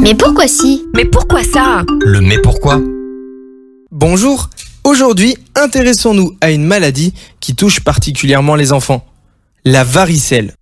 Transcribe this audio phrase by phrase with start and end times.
[0.00, 2.80] Mais pourquoi si Mais pourquoi ça Le mais pourquoi
[3.90, 4.50] Bonjour,
[4.82, 9.04] aujourd'hui intéressons-nous à une maladie qui touche particulièrement les enfants,
[9.64, 10.54] la varicelle.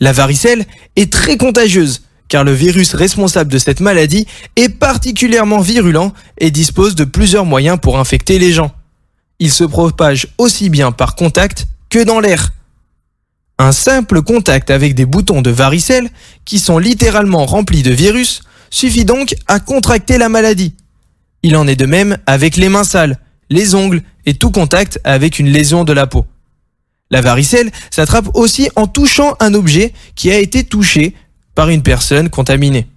[0.00, 0.64] La varicelle
[0.96, 4.26] est très contagieuse car le virus responsable de cette maladie
[4.56, 8.72] est particulièrement virulent et dispose de plusieurs moyens pour infecter les gens.
[9.38, 12.52] Il se propage aussi bien par contact que dans l'air.
[13.62, 16.10] Un simple contact avec des boutons de varicelle,
[16.44, 20.74] qui sont littéralement remplis de virus, suffit donc à contracter la maladie.
[21.44, 25.38] Il en est de même avec les mains sales, les ongles et tout contact avec
[25.38, 26.26] une lésion de la peau.
[27.08, 31.14] La varicelle s'attrape aussi en touchant un objet qui a été touché
[31.54, 32.88] par une personne contaminée.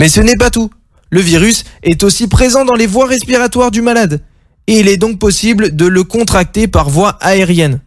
[0.00, 0.68] Mais ce n'est pas tout.
[1.10, 4.20] Le virus est aussi présent dans les voies respiratoires du malade
[4.66, 7.80] et il est donc possible de le contracter par voie aérienne.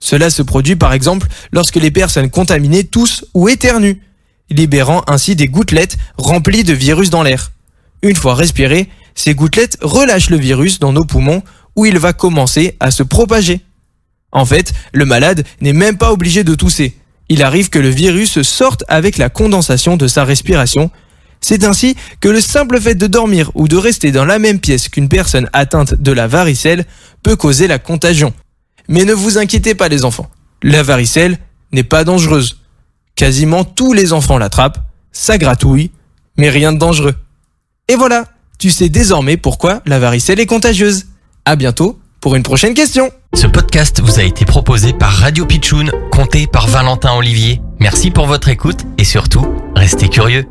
[0.00, 4.00] Cela se produit par exemple lorsque les personnes contaminées toussent ou éternuent,
[4.50, 7.52] libérant ainsi des gouttelettes remplies de virus dans l'air.
[8.02, 11.42] Une fois respirées, ces gouttelettes relâchent le virus dans nos poumons
[11.76, 13.60] où il va commencer à se propager.
[14.32, 16.96] En fait, le malade n'est même pas obligé de tousser.
[17.28, 20.90] Il arrive que le virus sorte avec la condensation de sa respiration.
[21.40, 24.88] C'est ainsi que le simple fait de dormir ou de rester dans la même pièce
[24.88, 26.86] qu'une personne atteinte de la varicelle
[27.22, 28.32] peut causer la contagion.
[28.90, 30.28] Mais ne vous inquiétez pas les enfants,
[30.64, 31.38] la varicelle
[31.72, 32.58] n'est pas dangereuse.
[33.14, 34.80] Quasiment tous les enfants l'attrapent,
[35.12, 35.92] ça gratouille,
[36.36, 37.14] mais rien de dangereux.
[37.86, 38.24] Et voilà,
[38.58, 41.06] tu sais désormais pourquoi la varicelle est contagieuse.
[41.44, 43.10] À bientôt pour une prochaine question.
[43.34, 47.60] Ce podcast vous a été proposé par Radio Pitchoun, compté par Valentin Olivier.
[47.78, 50.46] Merci pour votre écoute et surtout, restez curieux.